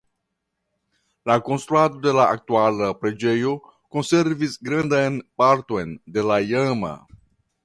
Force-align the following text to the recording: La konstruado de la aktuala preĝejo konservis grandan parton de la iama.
La 1.31 1.35
konstruado 1.49 2.01
de 2.05 2.13
la 2.19 2.25
aktuala 2.37 2.89
preĝejo 3.03 3.53
konservis 3.97 4.57
grandan 4.71 5.21
parton 5.43 5.97
de 6.17 6.29
la 6.33 6.43
iama. 6.55 6.95